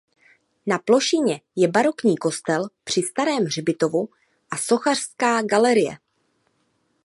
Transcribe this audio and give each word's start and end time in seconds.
Na 0.65 0.79
plošině 0.79 1.41
je 1.55 1.67
barokní 1.67 2.17
kostel 2.17 2.67
při 2.83 3.01
starém 3.01 3.45
hřbitovu 3.45 4.09
a 4.51 4.57
sochařská 4.57 5.41
galerie. 5.41 5.97